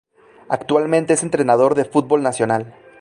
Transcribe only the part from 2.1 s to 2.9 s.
nacional.